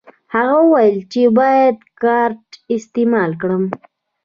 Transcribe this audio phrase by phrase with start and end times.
[0.33, 2.43] هغه وویل چې باید کارت
[2.75, 3.63] استعمال کړم.